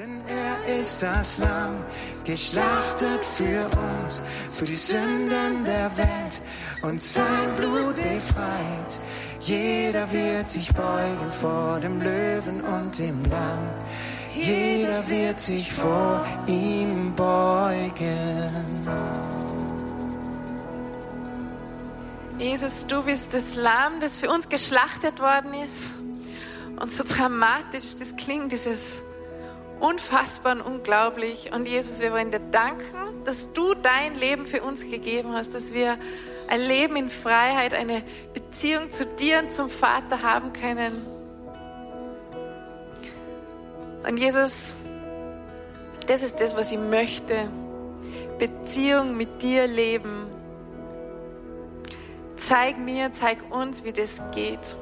[0.00, 1.84] Denn er ist das Lamm,
[2.24, 6.42] geschlachtet für uns, für die Sünden der Welt
[6.80, 9.04] und sein Blut befreit.
[9.40, 13.68] Jeder wird sich beugen vor dem Löwen und dem Lamm.
[14.34, 18.48] Jeder wird sich vor ihm beugen.
[22.38, 25.92] Jesus, du bist das Lamm, das für uns geschlachtet worden ist.
[26.80, 29.02] Und so dramatisch das klingt, dieses
[29.80, 31.52] unfassbar und unglaublich.
[31.52, 35.74] Und Jesus, wir wollen dir danken, dass du dein Leben für uns gegeben hast, dass
[35.74, 35.98] wir
[36.48, 38.02] ein Leben in Freiheit, eine
[38.34, 40.92] Beziehung zu dir und zum Vater haben können.
[44.06, 44.74] Und Jesus,
[46.06, 47.48] das ist das, was ich möchte.
[48.38, 50.26] Beziehung mit dir leben.
[52.36, 54.76] Zeig mir, zeig uns, wie das geht.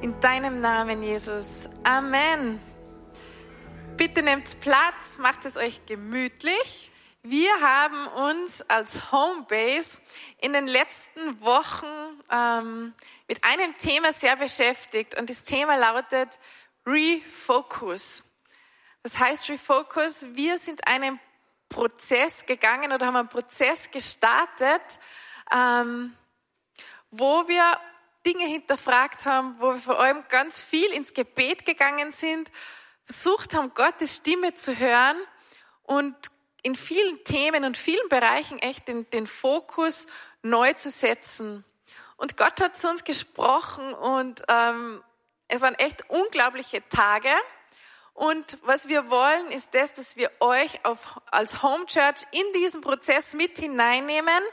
[0.00, 1.68] In deinem Namen, Jesus.
[1.84, 2.58] Amen.
[4.00, 6.90] Bitte nehmt Platz, macht es euch gemütlich.
[7.22, 9.98] Wir haben uns als Homebase
[10.38, 11.84] in den letzten Wochen
[12.32, 12.94] ähm,
[13.28, 16.38] mit einem Thema sehr beschäftigt und das Thema lautet
[16.86, 18.24] Refocus.
[19.02, 20.28] Was heißt Refocus?
[20.32, 21.20] Wir sind einen
[21.68, 24.80] Prozess gegangen oder haben einen Prozess gestartet,
[25.54, 26.16] ähm,
[27.10, 27.78] wo wir
[28.24, 32.50] Dinge hinterfragt haben, wo wir vor allem ganz viel ins Gebet gegangen sind
[33.10, 35.16] versucht haben, Gottes Stimme zu hören
[35.82, 36.14] und
[36.62, 40.06] in vielen Themen und vielen Bereichen echt den, den Fokus
[40.42, 41.64] neu zu setzen.
[42.16, 45.02] Und Gott hat zu uns gesprochen und ähm,
[45.48, 47.30] es waren echt unglaubliche Tage.
[48.14, 52.80] Und was wir wollen, ist das, dass wir euch auf, als Home Church in diesen
[52.80, 54.44] Prozess mit hineinnehmen.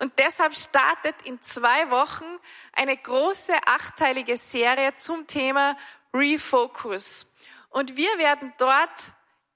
[0.00, 2.24] Und deshalb startet in zwei Wochen
[2.72, 5.76] eine große achteilige Serie zum Thema
[6.12, 7.28] Refocus.
[7.70, 8.90] Und wir werden dort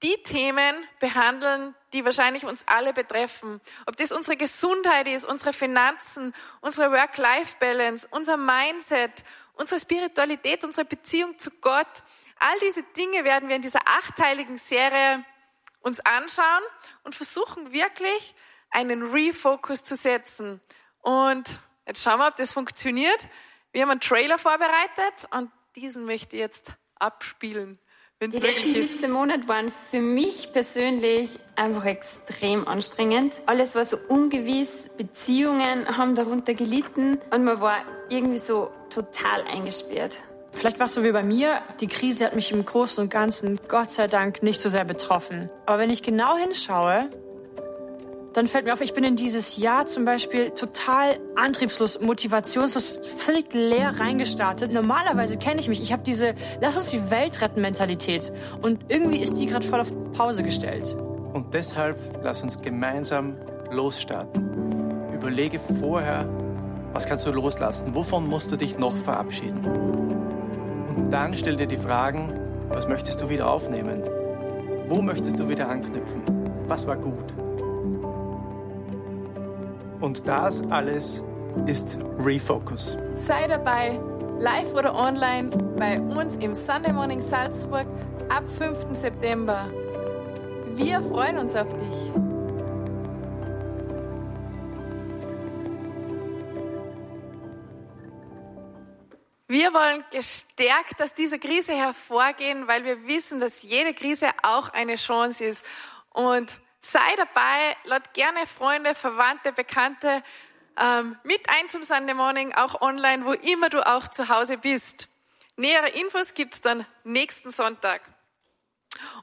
[0.03, 3.61] die Themen behandeln, die wahrscheinlich uns alle betreffen.
[3.85, 9.23] Ob das unsere Gesundheit ist, unsere Finanzen, unsere Work-Life-Balance, unser Mindset,
[9.53, 11.87] unsere Spiritualität, unsere Beziehung zu Gott.
[12.39, 15.23] All diese Dinge werden wir in dieser achteiligen Serie
[15.81, 16.63] uns anschauen
[17.03, 18.35] und versuchen wirklich
[18.69, 20.61] einen Refocus zu setzen.
[21.01, 21.49] Und
[21.87, 23.19] jetzt schauen wir, ob das funktioniert.
[23.71, 27.79] Wir haben einen Trailer vorbereitet und diesen möchte ich jetzt abspielen.
[28.23, 33.41] Die letzten 17 Monate waren für mich persönlich einfach extrem anstrengend.
[33.45, 40.19] Alles war so ungewiss, Beziehungen haben darunter gelitten und man war irgendwie so total eingesperrt.
[40.53, 43.59] Vielleicht war es so wie bei mir, die Krise hat mich im Großen und Ganzen,
[43.67, 45.51] Gott sei Dank, nicht so sehr betroffen.
[45.65, 47.09] Aber wenn ich genau hinschaue,
[48.35, 53.53] dann fällt mir auf, ich bin in dieses Jahr zum Beispiel total antriebslos, motivationslos, völlig
[53.53, 54.73] leer reingestartet.
[54.73, 55.81] Normalerweise kenne ich mich.
[55.81, 58.33] Ich habe diese Lass uns die Welt retten Mentalität.
[58.61, 60.97] Und irgendwie ist die gerade voll auf Pause gestellt.
[61.33, 63.37] Und deshalb lass uns gemeinsam
[63.71, 65.13] losstarten.
[65.13, 66.27] Überlege vorher,
[66.91, 67.95] was kannst du loslassen?
[67.95, 69.63] Wovon musst du dich noch verabschieden?
[69.63, 72.33] Und dann stell dir die Fragen,
[72.67, 74.03] was möchtest du wieder aufnehmen?
[74.89, 76.21] Wo möchtest du wieder anknüpfen?
[76.67, 77.44] Was war gut?
[79.99, 81.23] Und das alles
[81.65, 82.97] ist Refocus.
[83.13, 83.99] Sei dabei,
[84.39, 87.85] live oder online, bei uns im Sunday Morning Salzburg
[88.29, 88.87] ab 5.
[88.91, 89.69] September.
[90.73, 92.11] Wir freuen uns auf dich.
[99.47, 104.97] Wir wollen gestärkt aus dieser Krise hervorgehen, weil wir wissen, dass jede Krise auch eine
[104.97, 105.65] Chance ist.
[106.09, 110.21] Und Sei dabei, lad gerne Freunde, Verwandte, Bekannte
[110.77, 115.09] ähm, mit ein zum Sunday Morning, auch online, wo immer du auch zu Hause bist.
[115.55, 118.03] Nähere Infos gibt's dann nächsten Sonntag.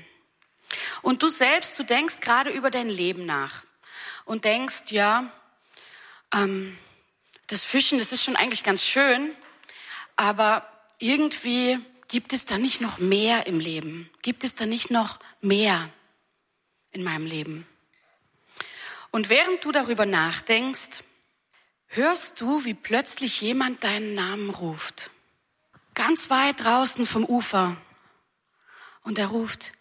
[1.02, 3.64] Und du selbst, du denkst gerade über dein Leben nach
[4.26, 5.32] und denkst, ja,
[6.34, 6.78] ähm,
[7.48, 9.32] das Fischen, das ist schon eigentlich ganz schön,
[10.16, 10.68] aber
[10.98, 14.10] irgendwie gibt es da nicht noch mehr im Leben?
[14.22, 15.90] Gibt es da nicht noch mehr
[16.92, 17.68] in meinem Leben?
[19.12, 21.04] Und während du darüber nachdenkst,
[21.96, 25.10] hörst du, wie plötzlich jemand deinen Namen ruft.
[25.94, 27.78] Ganz weit draußen vom Ufer.
[29.04, 29.74] Und er ruft,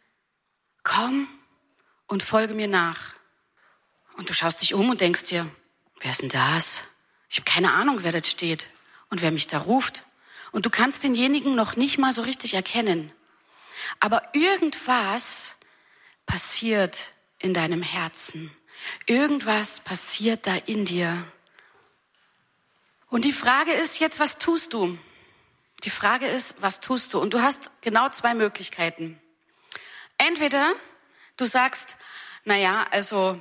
[0.82, 1.26] komm
[2.06, 3.14] und folge mir nach.
[4.16, 5.48] Und du schaust dich um und denkst dir,
[6.00, 6.84] wer ist denn das?
[7.30, 8.68] Ich habe keine Ahnung, wer das steht
[9.08, 10.04] und wer mich da ruft.
[10.50, 13.10] Und du kannst denjenigen noch nicht mal so richtig erkennen.
[14.00, 15.56] Aber irgendwas
[16.26, 18.50] passiert in deinem Herzen.
[19.06, 21.24] Irgendwas passiert da in dir.
[23.12, 24.98] Und die Frage ist jetzt, was tust du?
[25.84, 27.20] Die Frage ist, was tust du?
[27.20, 29.20] Und du hast genau zwei Möglichkeiten.
[30.16, 30.72] Entweder
[31.36, 31.98] du sagst,
[32.44, 33.38] na ja, also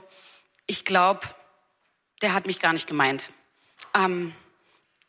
[0.67, 1.21] ich glaube,
[2.21, 3.29] der hat mich gar nicht gemeint.
[3.95, 4.35] Ähm,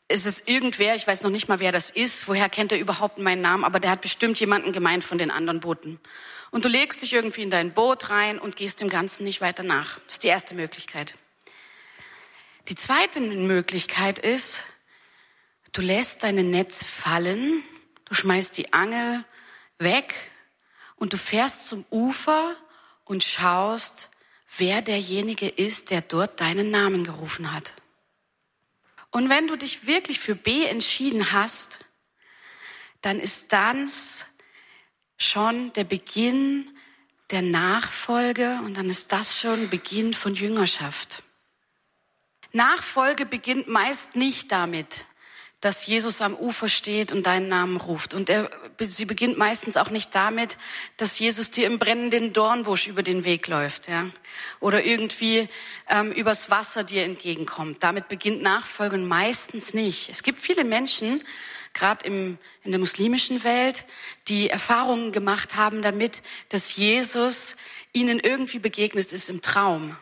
[0.06, 3.18] es ist irgendwer, ich weiß noch nicht mal, wer das ist, woher kennt er überhaupt
[3.18, 5.98] meinen Namen, aber der hat bestimmt jemanden gemeint von den anderen Booten.
[6.52, 9.64] Und du legst dich irgendwie in dein Boot rein und gehst dem Ganzen nicht weiter
[9.64, 9.98] nach.
[10.04, 11.14] Das ist die erste Möglichkeit.
[12.68, 14.64] Die zweite Möglichkeit ist,
[15.72, 17.62] du lässt deine Netz fallen,
[18.04, 19.24] du schmeißt die Angel
[19.78, 20.14] weg
[20.96, 22.56] und du fährst zum Ufer
[23.04, 24.10] und schaust,
[24.56, 27.74] wer derjenige ist, der dort deinen Namen gerufen hat.
[29.10, 31.80] Und wenn du dich wirklich für B entschieden hast,
[33.00, 34.26] dann ist das
[35.18, 36.70] schon der Beginn
[37.30, 41.24] der Nachfolge und dann ist das schon Beginn von Jüngerschaft.
[42.52, 45.06] Nachfolge beginnt meist nicht damit,
[45.62, 48.14] dass Jesus am Ufer steht und deinen Namen ruft.
[48.14, 48.50] Und er,
[48.80, 50.58] sie beginnt meistens auch nicht damit,
[50.96, 54.06] dass Jesus dir im brennenden Dornbusch über den Weg läuft, ja,
[54.58, 55.48] oder irgendwie
[55.88, 57.82] ähm, übers Wasser dir entgegenkommt.
[57.82, 60.10] Damit beginnt Nachfolge meistens nicht.
[60.10, 61.22] Es gibt viele Menschen,
[61.74, 63.84] gerade in der muslimischen Welt,
[64.26, 67.56] die Erfahrungen gemacht haben damit, dass Jesus
[67.92, 69.96] ihnen irgendwie begegnet ist im Traum.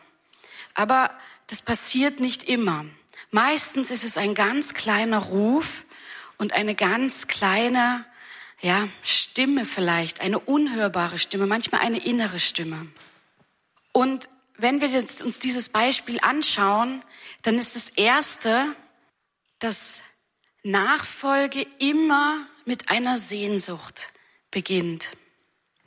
[0.73, 1.11] Aber
[1.51, 2.85] das passiert nicht immer.
[3.29, 5.83] Meistens ist es ein ganz kleiner Ruf
[6.37, 8.05] und eine ganz kleine,
[8.61, 12.87] ja, Stimme vielleicht, eine unhörbare Stimme, manchmal eine innere Stimme.
[13.91, 17.03] Und wenn wir uns dieses Beispiel anschauen,
[17.41, 18.73] dann ist das erste,
[19.59, 20.03] dass
[20.63, 24.13] Nachfolge immer mit einer Sehnsucht
[24.51, 25.17] beginnt.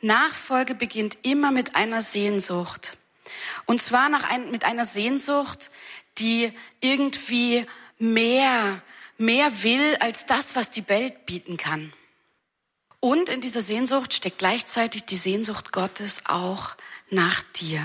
[0.03, 2.99] Nachfolge beginnt immer mit einer Sehnsucht.
[3.67, 5.71] Und zwar nach ein, mit einer Sehnsucht,
[6.19, 7.67] die irgendwie
[7.99, 8.83] mehr,
[9.19, 11.93] mehr will als das, was die Welt bieten kann.
[13.01, 16.75] Und in dieser Sehnsucht steckt gleichzeitig die Sehnsucht Gottes auch
[17.11, 17.83] nach dir.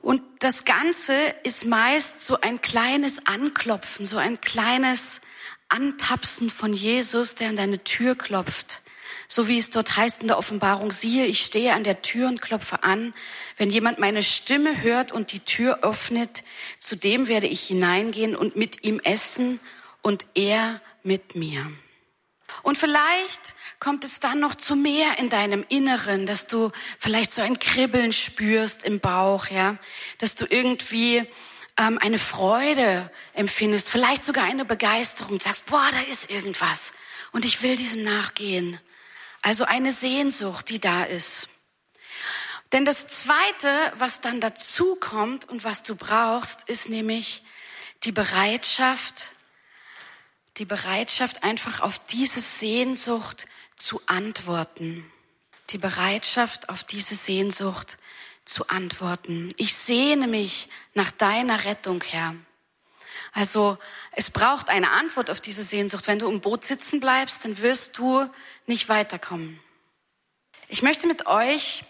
[0.00, 5.20] Und das Ganze ist meist so ein kleines Anklopfen, so ein kleines
[5.68, 8.80] Antapsen von Jesus, der an deine Tür klopft
[9.28, 12.42] so wie es dort heißt in der Offenbarung, siehe, ich stehe an der Tür und
[12.42, 13.14] klopfe an.
[13.56, 16.44] Wenn jemand meine Stimme hört und die Tür öffnet,
[16.78, 19.60] zu dem werde ich hineingehen und mit ihm essen
[20.02, 21.66] und er mit mir.
[22.62, 27.42] Und vielleicht kommt es dann noch zu mehr in deinem Inneren, dass du vielleicht so
[27.42, 29.76] ein Kribbeln spürst im Bauch, ja,
[30.18, 31.28] dass du irgendwie
[31.78, 36.94] ähm, eine Freude empfindest, vielleicht sogar eine Begeisterung, sagst, boah, da ist irgendwas
[37.32, 38.80] und ich will diesem nachgehen.
[39.46, 41.48] Also eine Sehnsucht, die da ist.
[42.72, 47.44] Denn das Zweite, was dann dazu kommt und was du brauchst, ist nämlich
[48.02, 49.26] die Bereitschaft,
[50.56, 55.08] die Bereitschaft einfach auf diese Sehnsucht zu antworten.
[55.70, 57.98] Die Bereitschaft auf diese Sehnsucht
[58.44, 59.52] zu antworten.
[59.58, 62.34] Ich sehne mich nach deiner Rettung, Herr.
[63.32, 63.78] Also
[64.12, 66.06] es braucht eine Antwort auf diese Sehnsucht.
[66.06, 68.28] Wenn du im Boot sitzen bleibst, dann wirst du
[68.66, 69.60] nicht weiterkommen.
[70.68, 71.84] Ich möchte mit euch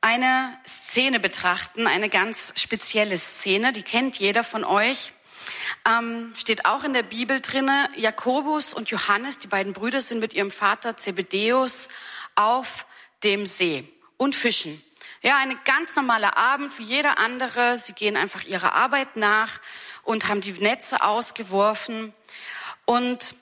[0.00, 5.12] eine Szene betrachten, eine ganz spezielle Szene, die kennt jeder von euch.
[5.88, 7.88] Ähm, steht auch in der Bibel drinne.
[7.96, 11.88] Jakobus und Johannes, die beiden Brüder, sind mit ihrem Vater Zebedeus
[12.34, 12.86] auf
[13.24, 13.84] dem See
[14.16, 14.82] und fischen.
[15.22, 17.76] Ja, eine ganz normale Abend wie jeder andere.
[17.76, 19.60] Sie gehen einfach ihrer Arbeit nach
[20.08, 22.14] und haben die Netze ausgeworfen.
[22.86, 23.34] Und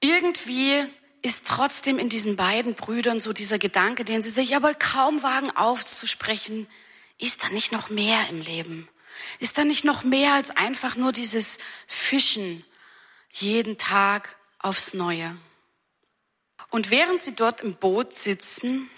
[0.00, 0.84] irgendwie
[1.22, 5.50] ist trotzdem in diesen beiden Brüdern so dieser Gedanke, den sie sich aber kaum wagen
[5.52, 6.68] aufzusprechen,
[7.16, 8.86] ist da nicht noch mehr im Leben?
[9.38, 11.56] Ist da nicht noch mehr als einfach nur dieses
[11.86, 12.66] Fischen
[13.32, 15.34] jeden Tag aufs Neue?
[16.68, 18.90] Und während sie dort im Boot sitzen,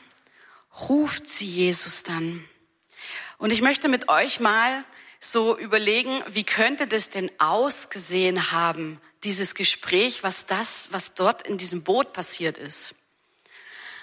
[0.89, 2.45] ruft sie Jesus dann.
[3.39, 4.85] Und ich möchte mit euch mal
[5.21, 11.59] so überlegen, wie könnte das denn ausgesehen haben, dieses Gespräch, was das, was dort in
[11.59, 12.95] diesem Boot passiert ist.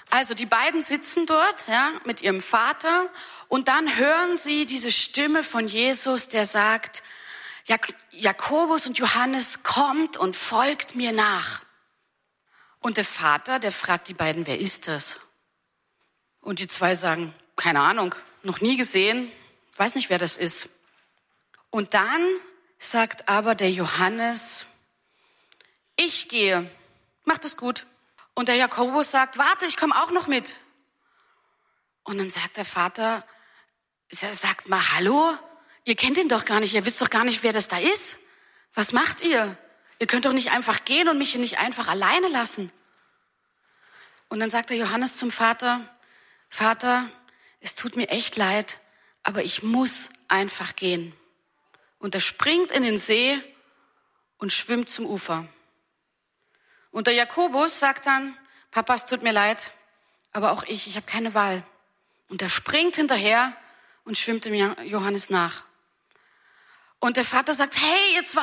[0.09, 3.09] Also die beiden sitzen dort, ja, mit ihrem Vater
[3.47, 7.03] und dann hören sie diese Stimme von Jesus, der sagt,
[7.65, 11.61] Jak Jakobus und Johannes kommt und folgt mir nach.
[12.79, 15.19] Und der Vater, der fragt die beiden, wer ist das?
[16.41, 19.31] Und die zwei sagen, keine Ahnung, noch nie gesehen,
[19.77, 20.69] weiß nicht, wer das ist.
[21.73, 22.23] Und dann
[22.77, 24.67] sagt aber der Johannes,
[25.95, 26.69] ich gehe,
[27.23, 27.87] macht es gut.
[28.35, 30.53] Und der Jakobus sagt, warte, ich komme auch noch mit.
[32.03, 33.25] Und dann sagt der Vater,
[34.11, 35.35] sagt mal, hallo,
[35.83, 38.17] ihr kennt ihn doch gar nicht, ihr wisst doch gar nicht, wer das da ist.
[38.75, 39.57] Was macht ihr?
[39.97, 42.71] Ihr könnt doch nicht einfach gehen und mich hier nicht einfach alleine lassen.
[44.29, 45.81] Und dann sagt der Johannes zum Vater,
[46.51, 47.09] Vater,
[47.61, 48.79] es tut mir echt leid,
[49.23, 51.17] aber ich muss einfach gehen.
[52.03, 53.41] Und er springt in den See
[54.37, 55.47] und schwimmt zum Ufer.
[56.91, 58.37] Und der Jakobus sagt dann,
[58.71, 59.71] Papa, es tut mir leid,
[60.33, 61.63] aber auch ich, ich habe keine Wahl.
[62.27, 63.55] Und er springt hinterher
[64.03, 65.63] und schwimmt dem Johannes nach.
[67.03, 68.41] Und der Vater sagt, hey, ihr zwei,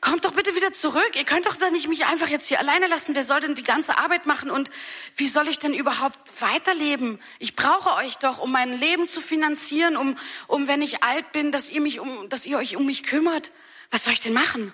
[0.00, 1.10] kommt doch bitte wieder zurück.
[1.14, 3.14] Ihr könnt doch da nicht mich einfach jetzt hier alleine lassen.
[3.14, 4.50] Wer soll denn die ganze Arbeit machen?
[4.50, 4.70] Und
[5.16, 7.20] wie soll ich denn überhaupt weiterleben?
[7.38, 11.52] Ich brauche euch doch, um mein Leben zu finanzieren, um, um wenn ich alt bin,
[11.52, 13.52] dass ihr mich um, dass ihr euch um mich kümmert.
[13.90, 14.72] Was soll ich denn machen?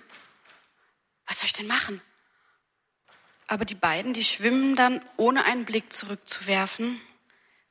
[1.26, 2.00] Was soll ich denn machen?
[3.48, 7.00] Aber die beiden, die schwimmen dann, ohne einen Blick zurückzuwerfen,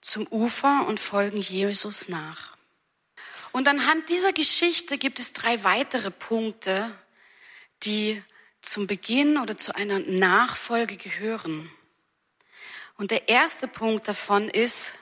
[0.01, 2.57] zum Ufer und folgen Jesus nach.
[3.51, 6.94] Und anhand dieser Geschichte gibt es drei weitere Punkte,
[7.84, 8.22] die
[8.62, 11.70] zum Beginn oder zu einer Nachfolge gehören.
[12.98, 14.96] Und der erste Punkt davon ist,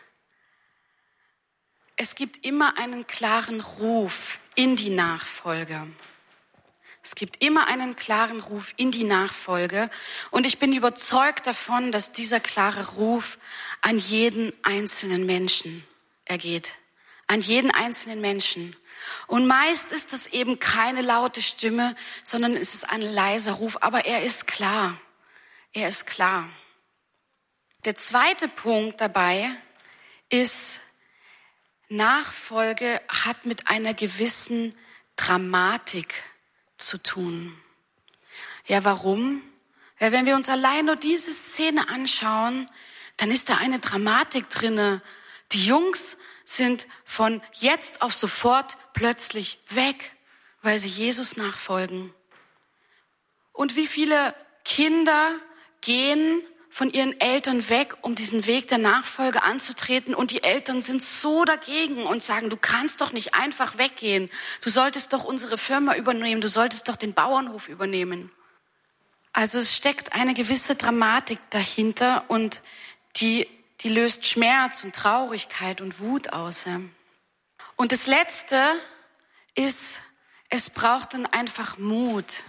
[1.96, 5.88] es gibt immer einen klaren Ruf in die Nachfolge.
[7.02, 9.90] Es gibt immer einen klaren Ruf in die Nachfolge.
[10.32, 13.38] Und ich bin überzeugt davon, dass dieser klare Ruf
[13.82, 15.86] an jeden einzelnen Menschen
[16.26, 16.74] ergeht
[17.28, 18.76] an jeden einzelnen Menschen.
[19.28, 24.06] Und meist ist das eben keine laute Stimme, sondern es ist ein leiser Ruf, aber
[24.06, 25.00] er ist klar.
[25.74, 26.50] Er ist klar.
[27.86, 29.52] Der zweite Punkt dabei
[30.30, 30.82] ist,
[31.90, 34.76] Nachfolge hat mit einer gewissen
[35.16, 36.24] Dramatik
[36.78, 37.56] zu tun.
[38.66, 39.42] Ja, warum?
[40.00, 42.70] Ja, wenn wir uns allein nur diese Szene anschauen,
[43.18, 45.02] dann ist da eine Dramatik drinne.
[45.52, 50.16] Die Jungs sind von jetzt auf sofort plötzlich weg,
[50.62, 52.14] weil sie Jesus nachfolgen.
[53.52, 54.34] Und wie viele
[54.64, 55.36] Kinder
[55.82, 56.42] gehen
[56.76, 60.14] von ihren Eltern weg, um diesen Weg der Nachfolge anzutreten.
[60.14, 64.30] Und die Eltern sind so dagegen und sagen, du kannst doch nicht einfach weggehen.
[64.60, 66.42] Du solltest doch unsere Firma übernehmen.
[66.42, 68.30] Du solltest doch den Bauernhof übernehmen.
[69.32, 72.62] Also es steckt eine gewisse Dramatik dahinter und
[73.16, 73.48] die
[73.82, 76.66] die löst Schmerz und Traurigkeit und Wut aus.
[77.76, 78.62] Und das Letzte
[79.56, 80.00] ist,
[80.50, 82.44] es braucht dann einfach Mut.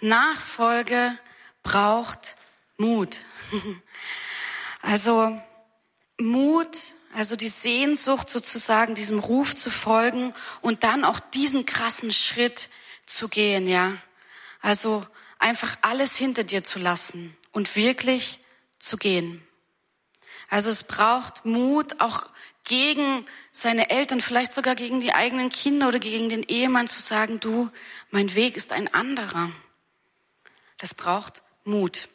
[0.00, 1.16] Nachfolge
[1.62, 2.36] braucht
[2.76, 3.18] Mut.
[4.82, 5.38] Also
[6.18, 6.78] Mut,
[7.14, 12.70] also die Sehnsucht sozusagen, diesem Ruf zu folgen und dann auch diesen krassen Schritt
[13.04, 13.92] zu gehen, ja.
[14.62, 15.06] Also
[15.38, 18.38] einfach alles hinter dir zu lassen und wirklich
[18.78, 19.46] zu gehen.
[20.50, 22.26] Also es braucht Mut, auch
[22.64, 27.40] gegen seine Eltern, vielleicht sogar gegen die eigenen Kinder oder gegen den Ehemann zu sagen,
[27.40, 27.70] du,
[28.10, 29.50] mein Weg ist ein anderer.
[30.78, 32.08] Das braucht Mut.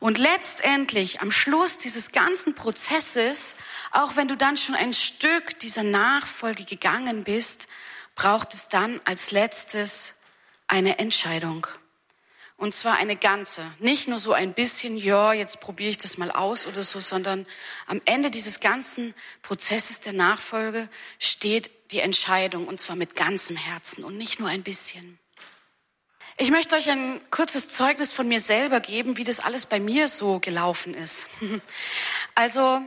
[0.00, 3.56] Und letztendlich, am Schluss dieses ganzen Prozesses,
[3.92, 7.68] auch wenn du dann schon ein Stück dieser Nachfolge gegangen bist,
[8.14, 10.14] braucht es dann als letztes
[10.66, 11.66] eine Entscheidung.
[12.60, 13.64] Und zwar eine ganze.
[13.78, 17.46] Nicht nur so ein bisschen, ja, jetzt probiere ich das mal aus oder so, sondern
[17.86, 24.04] am Ende dieses ganzen Prozesses der Nachfolge steht die Entscheidung und zwar mit ganzem Herzen
[24.04, 25.18] und nicht nur ein bisschen.
[26.36, 30.06] Ich möchte euch ein kurzes Zeugnis von mir selber geben, wie das alles bei mir
[30.06, 31.28] so gelaufen ist.
[32.34, 32.82] Also,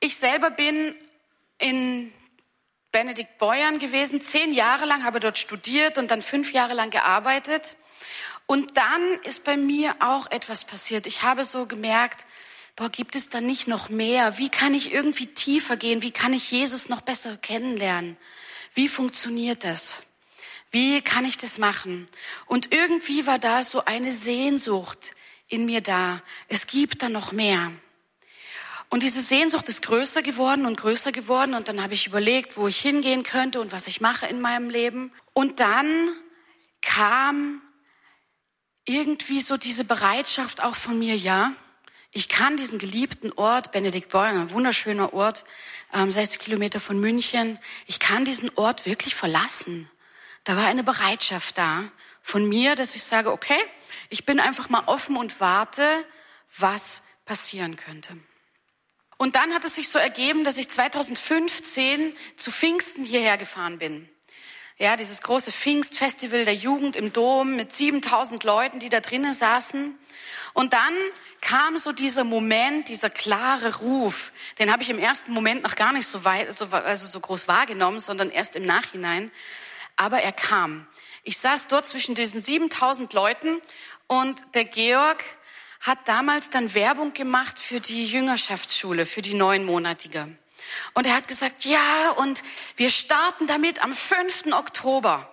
[0.00, 0.94] ich selber bin
[1.58, 2.10] in
[2.90, 7.76] Benedikt Beuern gewesen, zehn Jahre lang, habe dort studiert und dann fünf Jahre lang gearbeitet.
[8.50, 11.06] Und dann ist bei mir auch etwas passiert.
[11.06, 12.26] Ich habe so gemerkt,
[12.74, 14.38] boah, gibt es da nicht noch mehr?
[14.38, 16.02] Wie kann ich irgendwie tiefer gehen?
[16.02, 18.16] Wie kann ich Jesus noch besser kennenlernen?
[18.74, 20.04] Wie funktioniert das?
[20.72, 22.08] Wie kann ich das machen?
[22.46, 25.12] Und irgendwie war da so eine Sehnsucht
[25.46, 26.20] in mir da.
[26.48, 27.70] Es gibt da noch mehr.
[28.88, 31.54] Und diese Sehnsucht ist größer geworden und größer geworden.
[31.54, 34.70] Und dann habe ich überlegt, wo ich hingehen könnte und was ich mache in meinem
[34.70, 35.12] Leben.
[35.34, 36.08] Und dann
[36.82, 37.62] kam
[38.84, 41.52] irgendwie so diese Bereitschaft auch von mir, ja,
[42.12, 45.44] ich kann diesen geliebten Ort, Benedikt Beuern, ein wunderschöner Ort,
[45.92, 49.88] 60 ähm, Kilometer von München, ich kann diesen Ort wirklich verlassen.
[50.44, 51.84] Da war eine Bereitschaft da
[52.22, 53.58] von mir, dass ich sage, okay,
[54.08, 55.84] ich bin einfach mal offen und warte,
[56.56, 58.16] was passieren könnte.
[59.16, 64.08] Und dann hat es sich so ergeben, dass ich 2015 zu Pfingsten hierher gefahren bin.
[64.80, 69.96] Ja, dieses große Pfingstfestival der Jugend im Dom mit 7000 Leuten, die da drinnen saßen.
[70.54, 70.94] Und dann
[71.40, 74.32] kam so dieser Moment, dieser klare Ruf.
[74.58, 77.46] Den habe ich im ersten Moment noch gar nicht so weit, so, also so groß
[77.46, 79.30] wahrgenommen, sondern erst im Nachhinein
[80.00, 80.86] aber er kam.
[81.24, 83.60] Ich saß dort zwischen diesen 7000 Leuten
[84.06, 85.22] und der Georg
[85.80, 90.26] hat damals dann Werbung gemacht für die Jüngerschaftsschule, für die neunmonatige.
[90.94, 92.42] Und er hat gesagt, ja, und
[92.76, 94.52] wir starten damit am 5.
[94.52, 95.26] Oktober.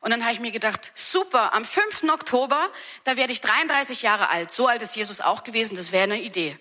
[0.00, 2.04] Und dann habe ich mir gedacht, super, am 5.
[2.12, 2.60] Oktober,
[3.04, 4.50] da werde ich 33 Jahre alt.
[4.50, 6.58] So alt ist Jesus auch gewesen, das wäre eine Idee.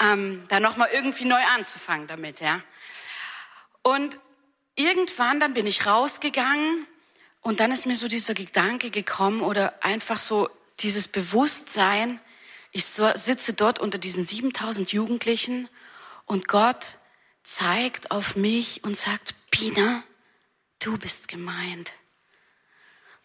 [0.00, 2.62] Ähm, da nochmal irgendwie neu anzufangen damit, ja.
[3.82, 4.18] Und
[4.74, 6.86] irgendwann dann bin ich rausgegangen
[7.42, 10.48] und dann ist mir so dieser Gedanke gekommen oder einfach so
[10.80, 12.20] dieses Bewusstsein,
[12.70, 15.68] ich sitze dort unter diesen 7000 Jugendlichen
[16.24, 16.96] und Gott
[17.42, 20.02] zeigt auf mich und sagt, Pina,
[20.78, 21.92] du bist gemeint.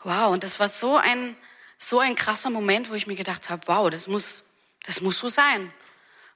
[0.04, 1.36] Wow, und das war so ein,
[1.78, 4.44] so ein krasser Moment, wo ich mir gedacht habe, wow, das muss,
[4.86, 5.72] das muss so sein.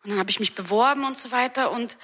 [0.04, 1.98] Und dann habe ich mich beworben und so weiter und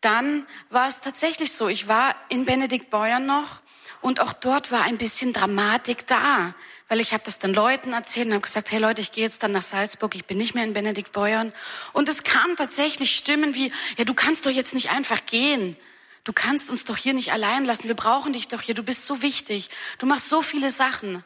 [0.00, 3.60] dann war es tatsächlich so, ich war in Benedikt Beuern noch
[4.00, 6.54] und auch dort war ein bisschen Dramatik da,
[6.90, 9.44] weil ich habe das dann Leuten erzählt und habe gesagt, hey Leute, ich gehe jetzt
[9.44, 11.54] dann nach Salzburg, ich bin nicht mehr in Benedikt Beuern.
[11.92, 15.76] Und es kamen tatsächlich Stimmen wie, ja, du kannst doch jetzt nicht einfach gehen.
[16.24, 17.86] Du kannst uns doch hier nicht allein lassen.
[17.86, 18.74] Wir brauchen dich doch hier.
[18.74, 19.70] Du bist so wichtig.
[19.98, 21.24] Du machst so viele Sachen.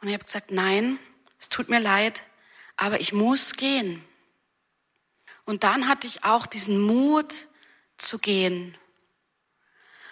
[0.00, 0.98] Und ich habe gesagt, nein,
[1.38, 2.24] es tut mir leid,
[2.78, 4.02] aber ich muss gehen.
[5.44, 7.46] Und dann hatte ich auch diesen Mut,
[7.98, 8.74] zu gehen.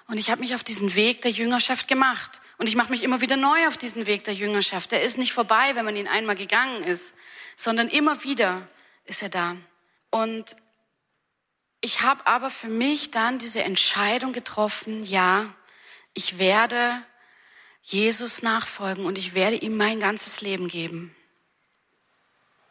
[0.09, 2.43] Und ich habe mich auf diesen Weg der Jüngerschaft gemacht.
[2.59, 4.91] Und ich mache mich immer wieder neu auf diesen Weg der Jüngerschaft.
[4.91, 7.15] Der ist nicht vorbei, wenn man ihn einmal gegangen ist,
[7.57, 8.69] sondern immer wieder
[9.05, 9.57] ist er da.
[10.11, 10.57] Und
[11.81, 15.55] ich habe aber für mich dann diese Entscheidung getroffen, ja,
[16.15, 17.01] ich werde
[17.83, 21.15] Jesus nachfolgen und ich werde ihm mein ganzes Leben geben.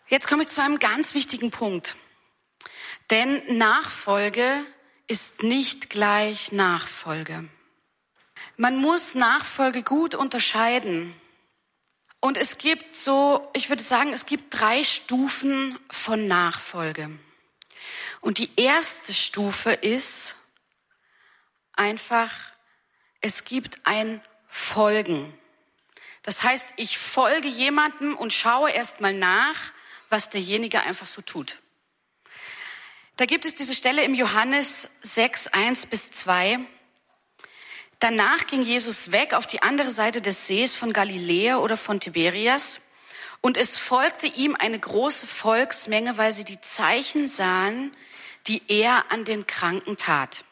[0.09, 1.95] Jetzt komme ich zu einem ganz wichtigen Punkt.
[3.09, 4.65] Denn Nachfolge
[5.07, 7.47] ist nicht gleich Nachfolge.
[8.57, 11.13] Man muss Nachfolge gut unterscheiden.
[12.19, 17.11] Und es gibt so, ich würde sagen, es gibt drei Stufen von Nachfolge.
[18.19, 20.35] Und die erste Stufe ist
[21.73, 22.31] einfach,
[23.21, 25.31] es gibt ein Folgen.
[26.23, 29.71] Das heißt, ich folge jemandem und schaue erst mal nach,
[30.09, 31.59] was derjenige einfach so tut.
[33.17, 36.59] Da gibt es diese Stelle im Johannes 6, 1 bis 2.
[37.99, 42.79] Danach ging Jesus weg auf die andere Seite des Sees von Galiläa oder von Tiberias.
[43.41, 47.95] Und es folgte ihm eine große Volksmenge, weil sie die Zeichen sahen,
[48.47, 50.43] die er an den Kranken tat.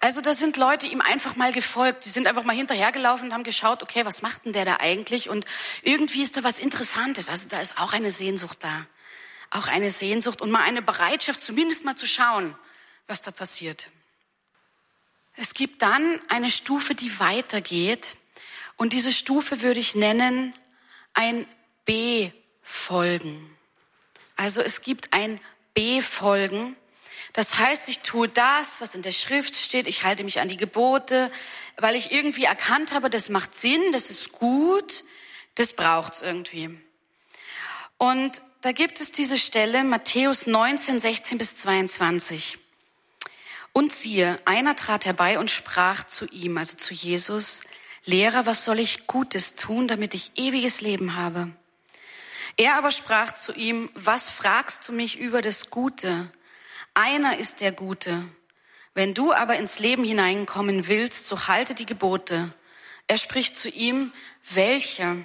[0.00, 2.04] Also da sind Leute ihm einfach mal gefolgt.
[2.04, 5.30] Die sind einfach mal hinterhergelaufen und haben geschaut, okay, was macht denn der da eigentlich?
[5.30, 5.46] Und
[5.82, 7.28] irgendwie ist da was Interessantes.
[7.28, 8.86] Also da ist auch eine Sehnsucht da
[9.54, 12.54] auch eine Sehnsucht und mal eine Bereitschaft, zumindest mal zu schauen,
[13.06, 13.88] was da passiert.
[15.36, 18.16] Es gibt dann eine Stufe, die weitergeht.
[18.76, 20.52] Und diese Stufe würde ich nennen
[21.12, 21.46] ein
[21.84, 23.56] B-Folgen.
[24.36, 25.40] Also es gibt ein
[25.74, 26.76] B-Folgen.
[27.32, 30.56] Das heißt, ich tue das, was in der Schrift steht, ich halte mich an die
[30.56, 31.32] Gebote,
[31.76, 35.02] weil ich irgendwie erkannt habe, das macht Sinn, das ist gut,
[35.56, 36.78] das braucht's irgendwie.
[37.98, 42.58] Und da gibt es diese Stelle, Matthäus 19, 16 bis 22.
[43.74, 47.60] Und siehe, einer trat herbei und sprach zu ihm, also zu Jesus,
[48.04, 51.50] Lehrer, was soll ich Gutes tun, damit ich ewiges Leben habe?
[52.56, 56.30] Er aber sprach zu ihm, was fragst du mich über das Gute?
[56.94, 58.22] Einer ist der Gute.
[58.94, 62.54] Wenn du aber ins Leben hineinkommen willst, so halte die Gebote.
[63.08, 64.12] Er spricht zu ihm,
[64.52, 65.16] welcher?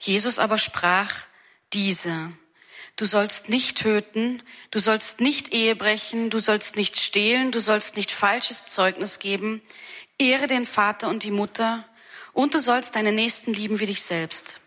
[0.00, 1.12] Jesus aber sprach,
[1.72, 2.32] diese.
[2.96, 7.96] Du sollst nicht töten, du sollst nicht Ehe brechen, du sollst nicht stehlen, du sollst
[7.96, 9.62] nicht falsches Zeugnis geben,
[10.18, 11.84] ehre den Vater und die Mutter
[12.32, 14.60] und du sollst deine Nächsten lieben wie dich selbst.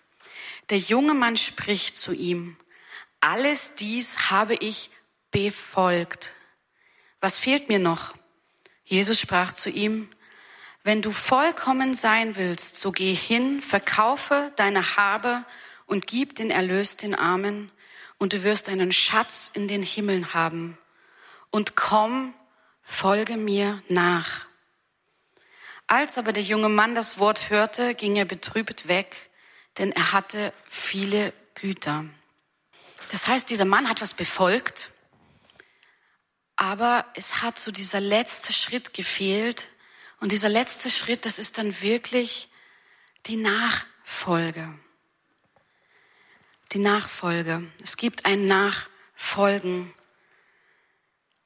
[0.69, 2.57] Der junge Mann spricht zu ihm,
[3.21, 4.89] alles dies habe ich
[5.31, 6.33] befolgt.
[7.21, 8.15] Was fehlt mir noch?
[8.83, 10.09] Jesus sprach zu ihm,
[10.83, 15.43] wenn du vollkommen sein willst, so geh hin, verkaufe deine Habe
[15.87, 17.71] und gib den Erlös den Armen,
[18.17, 20.77] und du wirst einen Schatz in den Himmeln haben.
[21.51, 22.33] Und komm,
[22.81, 24.47] folge mir nach.
[25.87, 29.29] Als aber der junge Mann das Wort hörte, ging er betrübt weg,
[29.77, 32.05] denn er hatte viele Güter.
[33.11, 34.91] Das heißt, dieser Mann hat was befolgt,
[36.55, 39.67] aber es hat so dieser letzte Schritt gefehlt.
[40.19, 42.49] Und dieser letzte Schritt, das ist dann wirklich
[43.25, 44.73] die Nachfolge.
[46.71, 47.63] Die Nachfolge.
[47.83, 49.93] Es gibt ein Nachfolgen.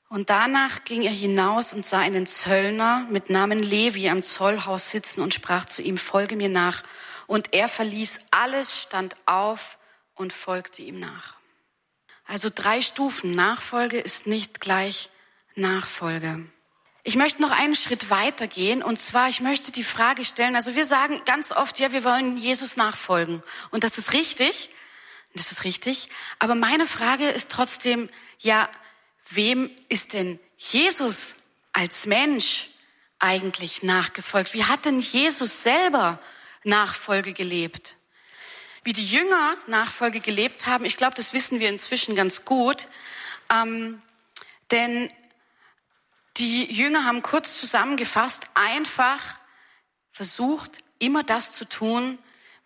[0.10, 5.22] Und danach ging er hinaus und sah einen Zöllner mit Namen Levi am Zollhaus sitzen
[5.22, 6.84] und sprach zu ihm, folge mir nach.
[7.28, 9.78] Und er verließ alles, stand auf
[10.16, 11.36] und folgte ihm nach.
[12.26, 13.36] Also drei Stufen.
[13.36, 15.10] Nachfolge ist nicht gleich
[15.56, 16.44] Nachfolge.
[17.04, 20.76] Ich möchte noch einen Schritt weiter gehen und zwar, ich möchte die Frage stellen, also
[20.76, 24.70] wir sagen ganz oft, ja, wir wollen Jesus nachfolgen und das ist richtig,
[25.40, 28.70] das ist richtig, aber meine Frage ist trotzdem, ja,
[29.30, 31.36] wem ist denn Jesus
[31.72, 32.68] als Mensch
[33.20, 34.54] eigentlich nachgefolgt?
[34.54, 36.20] Wie hat denn Jesus selber
[36.66, 37.96] Nachfolge gelebt?
[38.84, 42.90] Wie die Jünger Nachfolge gelebt haben, ich glaube, das wissen wir inzwischen ganz gut.
[43.50, 44.02] Ähm,
[44.72, 45.10] denn
[46.36, 49.22] die Jünger haben kurz zusammengefasst einfach
[50.12, 52.20] versucht, immer das zu tun,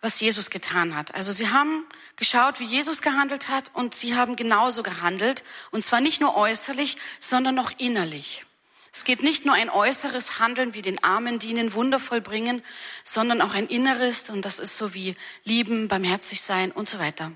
[0.04, 1.14] was Jesus getan hat.
[1.14, 1.86] Also sie haben
[2.16, 5.42] geschaut, wie Jesus gehandelt hat und sie haben genauso gehandelt.
[5.70, 8.44] Und zwar nicht nur äußerlich, sondern auch innerlich.
[8.92, 12.62] Es geht nicht nur ein äußeres Handeln wie den Armen dienen, wundervoll bringen,
[13.02, 17.32] sondern auch ein inneres und das ist so wie lieben, barmherzig sein und so weiter.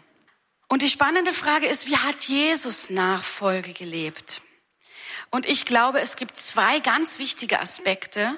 [0.68, 4.42] Und die spannende Frage ist, wie hat Jesus Nachfolge gelebt?
[5.30, 8.36] Und ich glaube, es gibt zwei ganz wichtige Aspekte.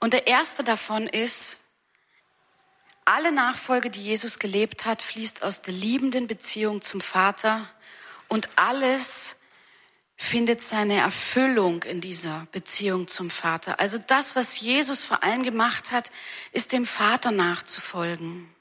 [0.00, 1.58] Und der erste davon ist,
[3.08, 7.66] alle Nachfolge, die Jesus gelebt hat, fließt aus der liebenden Beziehung zum Vater
[8.28, 9.36] und alles
[10.14, 13.80] findet seine Erfüllung in dieser Beziehung zum Vater.
[13.80, 16.10] Also das, was Jesus vor allem gemacht hat,
[16.52, 18.52] ist dem Vater nachzufolgen.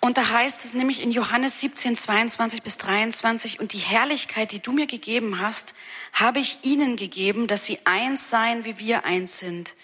[0.00, 4.60] Und da heißt es nämlich in Johannes 17, 22 bis 23, und die Herrlichkeit, die
[4.60, 5.74] du mir gegeben hast,
[6.12, 9.74] habe ich ihnen gegeben, dass sie eins seien, wie wir eins sind.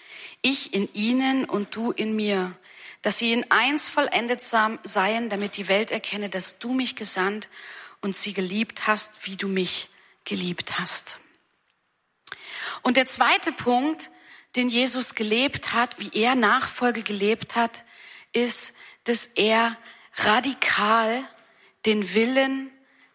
[0.41, 2.55] Ich in ihnen und du in mir.
[3.01, 7.49] Dass sie in eins vollendet seien, damit die Welt erkenne, dass du mich gesandt
[8.01, 9.89] und sie geliebt hast, wie du mich
[10.23, 11.17] geliebt hast.
[12.83, 14.09] Und der zweite Punkt,
[14.55, 17.85] den Jesus gelebt hat, wie er Nachfolge gelebt hat,
[18.33, 18.73] ist,
[19.05, 19.77] dass er
[20.15, 21.23] radikal
[21.85, 22.71] den Willen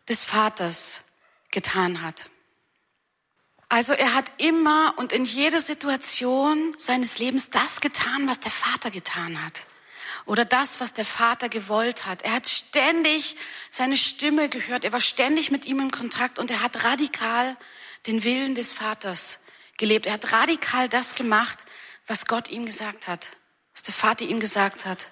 [0.09, 1.05] des Vaters
[1.51, 2.29] getan hat.
[3.69, 8.91] Also er hat immer und in jeder Situation seines Lebens das getan, was der Vater
[8.91, 9.67] getan hat.
[10.27, 12.23] Oder das, was der Vater gewollt hat.
[12.23, 13.37] Er hat ständig
[13.71, 14.85] seine Stimme gehört.
[14.85, 17.57] Er war ständig mit ihm in Kontakt und er hat radikal
[18.07, 19.41] den Willen des Vaters
[19.77, 20.07] gelebt.
[20.07, 21.65] Er hat radikal das gemacht,
[22.07, 23.29] was Gott ihm gesagt hat,
[23.73, 25.09] was der Vater ihm gesagt hat.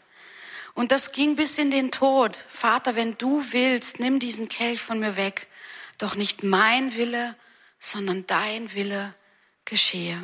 [0.74, 2.36] Und das ging bis in den Tod.
[2.48, 5.46] Vater, wenn du willst, nimm diesen Kelch von mir weg.
[5.98, 7.36] Doch nicht mein Wille,
[7.78, 9.14] sondern dein Wille
[9.64, 10.20] geschehe.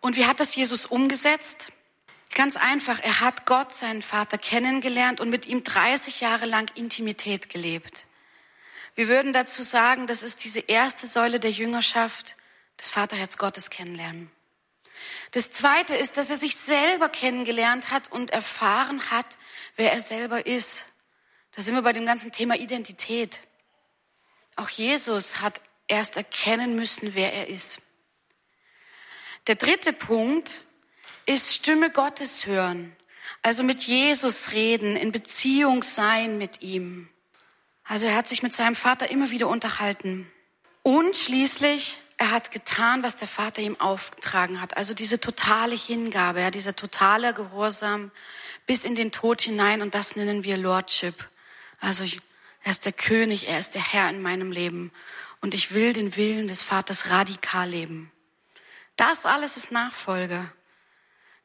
[0.00, 1.72] Und wie hat das Jesus umgesetzt?
[2.34, 7.48] Ganz einfach, er hat Gott, seinen Vater, kennengelernt und mit ihm 30 Jahre lang Intimität
[7.50, 8.06] gelebt.
[8.94, 12.36] Wir würden dazu sagen, das ist diese erste Säule der Jüngerschaft,
[12.76, 14.30] das Vaterherz Gottes kennenlernen.
[15.32, 19.38] Das zweite ist, dass er sich selber kennengelernt hat und erfahren hat,
[19.76, 20.86] wer er selber ist.
[21.52, 23.40] Da sind wir bei dem ganzen Thema Identität.
[24.56, 27.80] Auch Jesus hat erst erkennen müssen, wer er ist.
[29.46, 30.64] Der dritte Punkt
[31.26, 32.96] ist Stimme Gottes hören.
[33.42, 37.08] Also mit Jesus reden, in Beziehung sein mit ihm.
[37.84, 40.30] Also er hat sich mit seinem Vater immer wieder unterhalten.
[40.82, 44.76] Und schließlich, er hat getan, was der Vater ihm aufgetragen hat.
[44.76, 48.12] Also diese totale Hingabe, ja, dieser totale Gehorsam
[48.66, 49.82] bis in den Tod hinein.
[49.82, 51.28] Und das nennen wir Lordship.
[51.80, 52.04] Also
[52.62, 54.92] er ist der König, er ist der Herr in meinem Leben.
[55.40, 58.12] Und ich will den Willen des Vaters radikal leben.
[58.96, 60.48] Das alles ist Nachfolge.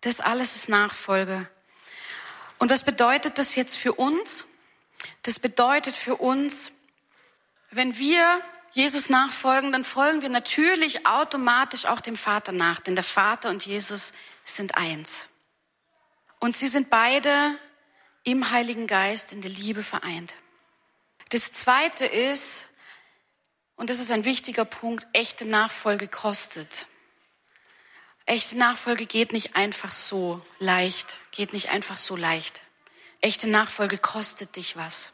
[0.02, 1.50] Das alles ist Nachfolge.
[2.58, 4.46] Und was bedeutet das jetzt für uns?
[5.24, 6.72] Das bedeutet für uns,
[7.72, 13.04] wenn wir Jesus nachfolgen, dann folgen wir natürlich automatisch auch dem Vater nach, denn der
[13.04, 15.30] Vater und Jesus sind eins.
[16.40, 17.58] Und sie sind beide
[18.24, 20.36] im Heiligen Geist in der Liebe vereint.
[21.30, 22.68] Das Zweite ist,
[23.76, 26.88] und das ist ein wichtiger Punkt, echte Nachfolge kostet.
[28.28, 32.62] Echte Nachfolge geht nicht einfach so leicht, geht nicht einfach so leicht.
[33.22, 35.14] Echte Nachfolge kostet dich was.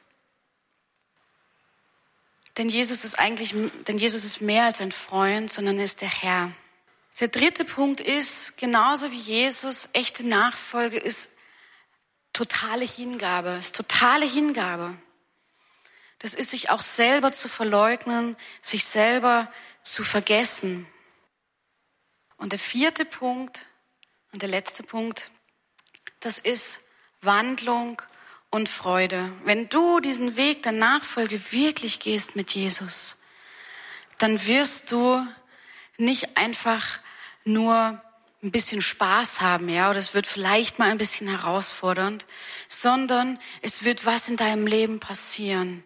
[2.58, 3.54] Denn Jesus ist eigentlich,
[3.88, 6.52] denn Jesus ist mehr als ein Freund, sondern er ist der Herr.
[7.20, 11.32] Der dritte Punkt ist, genauso wie Jesus, echte Nachfolge ist
[12.34, 14.92] totale Hingabe, ist totale Hingabe.
[16.18, 19.52] Das ist sich auch selber zu verleugnen, sich selber
[19.84, 20.88] zu vergessen.
[22.38, 23.66] Und der vierte Punkt
[24.32, 25.30] und der letzte Punkt,
[26.20, 26.82] das ist
[27.22, 28.02] Wandlung
[28.50, 29.32] und Freude.
[29.46, 33.20] Wenn du diesen Weg der Nachfolge wirklich gehst mit Jesus,
[34.18, 35.26] dann wirst du
[35.98, 37.00] nicht einfach
[37.46, 38.02] nur
[38.44, 42.26] ein bisschen Spaß haben, ja, oder es wird vielleicht mal ein bisschen herausfordernd,
[42.68, 45.84] sondern es wird was in deinem Leben passieren.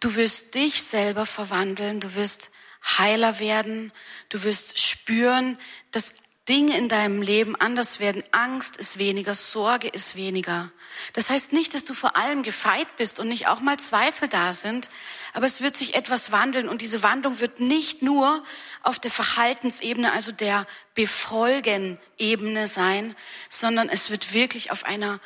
[0.00, 3.92] Du wirst dich selber verwandeln, du wirst heiler werden.
[4.28, 5.58] Du wirst spüren,
[5.90, 6.14] dass
[6.48, 8.22] Dinge in deinem Leben anders werden.
[8.32, 10.70] Angst ist weniger, Sorge ist weniger.
[11.12, 14.54] Das heißt nicht, dass du vor allem gefeit bist und nicht auch mal Zweifel da
[14.54, 14.88] sind,
[15.34, 18.42] aber es wird sich etwas wandeln und diese Wandlung wird nicht nur
[18.82, 23.14] auf der Verhaltensebene, also der Befolgen-Ebene sein,
[23.50, 25.20] sondern es wird wirklich auf einer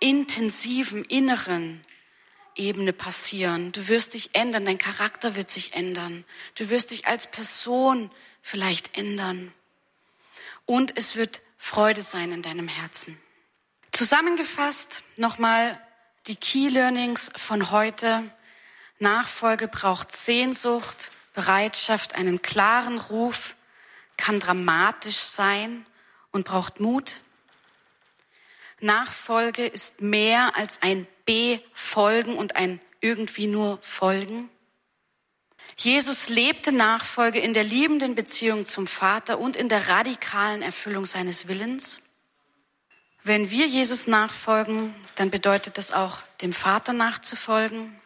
[0.00, 1.82] intensiven inneren
[2.56, 3.72] Ebene passieren.
[3.72, 6.24] Du wirst dich ändern, dein Charakter wird sich ändern.
[6.54, 8.10] Du wirst dich als Person
[8.42, 9.52] vielleicht ändern.
[10.66, 13.18] Und es wird Freude sein in deinem Herzen.
[13.92, 15.80] Zusammengefasst nochmal
[16.26, 18.22] die Key Learnings von heute.
[18.98, 23.54] Nachfolge braucht Sehnsucht, Bereitschaft, einen klaren Ruf,
[24.16, 25.84] kann dramatisch sein
[26.30, 27.22] und braucht Mut.
[28.84, 34.48] Nachfolge ist mehr als ein befolgen und ein irgendwie nur folgen.
[35.76, 41.48] Jesus lebte Nachfolge in der liebenden Beziehung zum Vater und in der radikalen Erfüllung seines
[41.48, 42.02] Willens.
[43.24, 47.98] Wenn wir Jesus nachfolgen, dann bedeutet das auch, dem Vater nachzufolgen.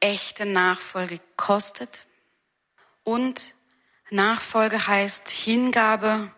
[0.00, 2.06] Echte Nachfolge kostet.
[3.04, 3.54] Und
[4.10, 6.30] Nachfolge heißt Hingabe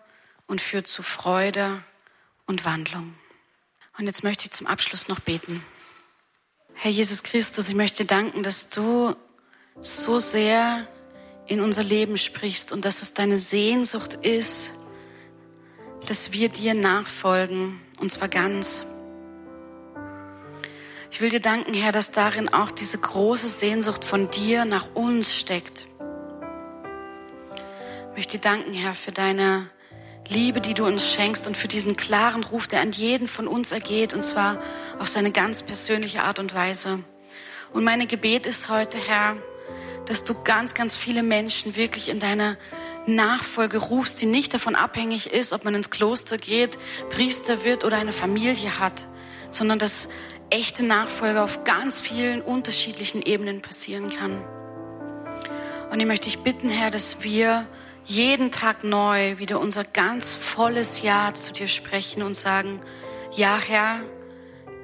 [0.47, 1.83] und führt zu Freude
[2.47, 3.15] und Wandlung.
[3.97, 5.63] Und jetzt möchte ich zum Abschluss noch beten.
[6.75, 9.15] Herr Jesus Christus, ich möchte danken, dass du
[9.81, 10.89] so sehr
[11.47, 14.73] in unser Leben sprichst und dass es deine Sehnsucht ist,
[16.07, 18.87] dass wir dir nachfolgen, und zwar ganz.
[21.11, 25.35] Ich will dir danken, Herr, dass darin auch diese große Sehnsucht von dir nach uns
[25.35, 25.87] steckt.
[28.11, 29.71] Ich möchte dir danken, Herr, für deine
[30.29, 33.73] Liebe, die du uns schenkst und für diesen klaren Ruf, der an jeden von uns
[33.73, 34.59] ergeht, und zwar
[34.99, 37.01] auf seine ganz persönliche Art und Weise.
[37.73, 39.37] Und meine Gebet ist heute, Herr,
[40.07, 42.57] dass du ganz, ganz viele Menschen wirklich in deine
[43.07, 46.79] Nachfolge rufst, die nicht davon abhängig ist, ob man ins Kloster geht,
[47.11, 49.07] Priester wird oder eine Familie hat,
[49.51, 50.09] sondern dass
[50.51, 54.43] echte Nachfolge auf ganz vielen unterschiedlichen Ebenen passieren kann.
[55.91, 57.67] Und ich möchte dich bitten, Herr, dass wir
[58.05, 62.81] jeden Tag neu wieder unser ganz volles Ja zu dir sprechen und sagen,
[63.33, 64.01] ja Herr,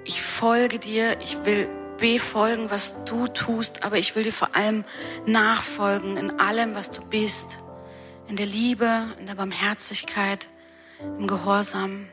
[0.04, 4.84] ich folge dir, ich will befolgen, was du tust, aber ich will dir vor allem
[5.26, 7.58] nachfolgen in allem, was du bist,
[8.26, 10.48] in der Liebe, in der Barmherzigkeit,
[11.18, 12.08] im Gehorsam.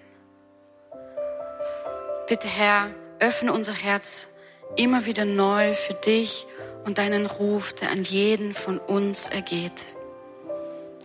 [2.27, 2.89] Bitte Herr,
[3.19, 4.33] öffne unser Herz
[4.75, 6.45] immer wieder neu für dich
[6.85, 9.83] und deinen Ruf, der an jeden von uns ergeht.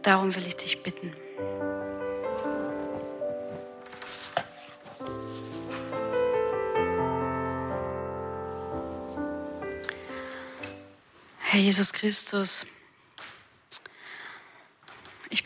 [0.02, 1.12] Darum will ich dich bitten.
[11.40, 12.66] Herr Jesus Christus,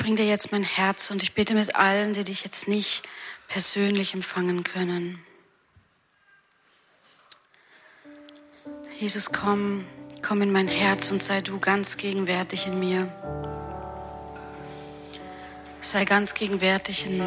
[0.06, 3.02] bringe dir jetzt mein Herz und ich bitte mit allen, die dich jetzt nicht
[3.48, 5.18] persönlich empfangen können.
[9.00, 9.84] Jesus, komm,
[10.22, 13.55] komm in mein Herz und sei du ganz gegenwärtig in mir.
[15.86, 17.22] Sei ganz gegenwärtig in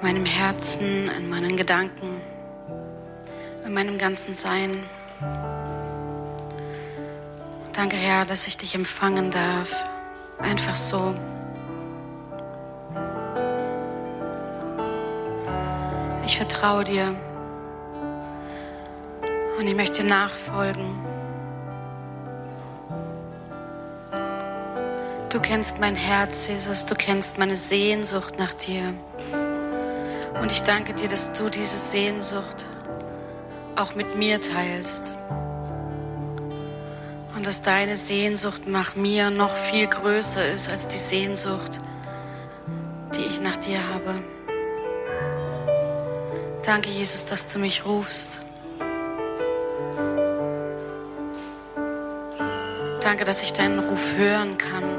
[0.00, 2.20] meinem Herzen, in meinen Gedanken,
[3.66, 4.78] in meinem ganzen Sein.
[7.72, 9.84] Danke, Herr, dass ich dich empfangen darf.
[10.38, 11.16] Einfach so.
[16.24, 17.12] Ich vertraue dir
[19.58, 21.11] und ich möchte nachfolgen.
[25.32, 28.82] Du kennst mein Herz, Jesus, du kennst meine Sehnsucht nach dir.
[30.42, 32.66] Und ich danke dir, dass du diese Sehnsucht
[33.74, 35.10] auch mit mir teilst.
[37.34, 41.78] Und dass deine Sehnsucht nach mir noch viel größer ist als die Sehnsucht,
[43.16, 44.14] die ich nach dir habe.
[46.62, 48.44] Danke, Jesus, dass du mich rufst.
[53.00, 54.91] Danke, dass ich deinen Ruf hören kann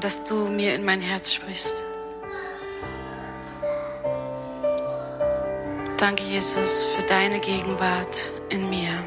[0.00, 1.84] und dass du mir in mein Herz sprichst.
[5.98, 9.04] Danke, Jesus, für deine Gegenwart in mir.